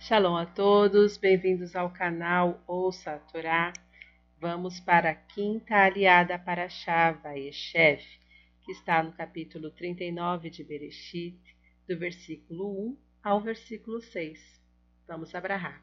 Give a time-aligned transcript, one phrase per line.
[0.00, 3.72] Shalom a todos, bem-vindos ao canal Ouça a Torá.
[4.38, 8.06] Vamos para a quinta aliada para Shava e Shef,
[8.62, 11.36] que está no capítulo 39 de Bereshit,
[11.88, 14.38] do versículo 1 ao versículo 6.
[15.08, 15.82] Vamos abrahar.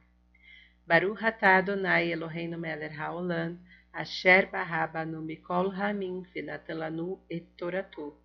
[0.88, 3.60] Baruch atah Adonai Eloheinu melech haolam,
[3.92, 8.16] asher barabanu mikol ramin venatelanu et toratu.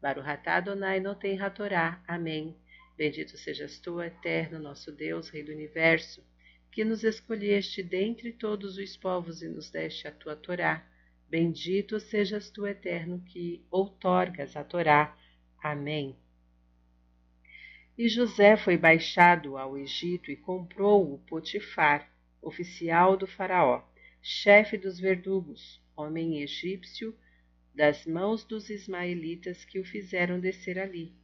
[0.00, 2.00] Baruch atah Adonai noten hatorá.
[2.06, 2.56] Amém.
[2.96, 6.22] Bendito sejas tu, eterno nosso Deus, Rei do universo,
[6.70, 10.86] que nos escolheste dentre todos os povos e nos deste a tua Torá.
[11.28, 15.16] Bendito sejas tu, eterno, que outorgas a Torá.
[15.62, 16.14] Amém.
[17.96, 22.10] E José foi baixado ao Egito e comprou o Potifar,
[22.42, 23.82] oficial do Faraó,
[24.20, 27.16] chefe dos verdugos, homem egípcio,
[27.74, 31.14] das mãos dos ismaelitas que o fizeram descer ali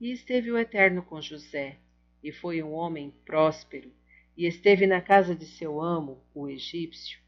[0.00, 1.78] e esteve o Eterno com José,
[2.22, 3.90] e foi um homem próspero,
[4.36, 7.18] e esteve na casa de seu amo, o egípcio,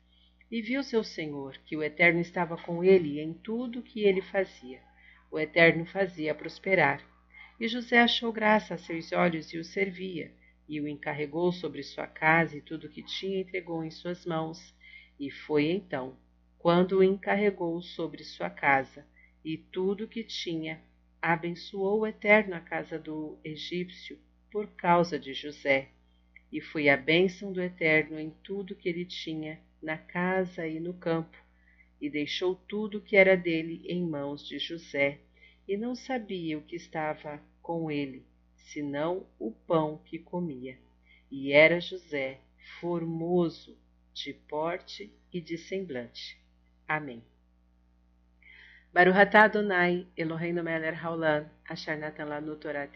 [0.51, 4.81] e viu seu senhor que o Eterno estava com ele em tudo que ele fazia.
[5.31, 7.03] O Eterno fazia prosperar.
[7.61, 10.33] E José achou graça a seus olhos e o servia,
[10.69, 14.75] e o encarregou sobre sua casa e tudo o que tinha entregou em suas mãos.
[15.19, 16.17] E foi então,
[16.59, 19.07] quando o encarregou sobre sua casa
[19.45, 20.83] e tudo o que tinha,
[21.21, 24.19] abençoou o Eterno a casa do egípcio
[24.51, 25.91] por causa de José,
[26.51, 30.95] e foi a bênção do Eterno em tudo que ele tinha, na casa e no
[30.95, 31.37] campo,
[32.01, 35.21] e deixou tudo que era dele em mãos de José,
[35.67, 38.25] e não sabia o que estava com ele,
[38.57, 40.79] senão o pão que comia.
[41.31, 42.41] E era José
[42.81, 43.77] formoso
[44.15, 46.39] de porte e de semblante.
[46.87, 47.23] Amém.
[48.91, 52.89] Baruch atah Adonai, Eloheinu melech haolam, asher natan lanu Torah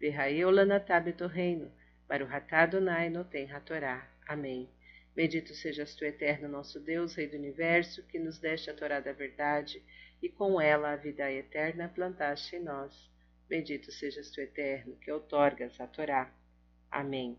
[0.00, 1.70] v'hayeu lanatah betorreino,
[2.08, 4.08] Baruch atah Adonai noten hatorá.
[4.26, 4.68] Amém.
[5.14, 9.12] Bendito sejas tu, eterno nosso Deus, Rei do Universo, que nos deste a Torá da
[9.12, 9.82] verdade,
[10.22, 13.10] e com ela a vida eterna plantaste em nós.
[13.46, 16.32] Bendito sejas tu, eterno, que outorgas a Torá.
[16.90, 17.38] Amém.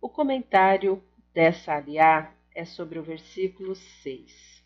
[0.00, 4.62] O comentário dessa aliá é sobre o versículo 6.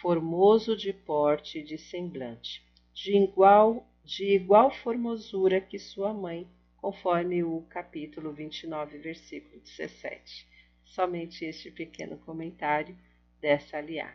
[0.00, 7.42] Formoso de porte e de semblante, de igual, de igual formosura que sua mãe, conforme
[7.42, 10.46] o capítulo 29, versículo 17.
[10.84, 12.96] Somente este pequeno comentário
[13.40, 14.14] dessa aliá.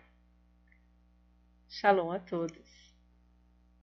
[1.67, 2.88] Shalom a todos.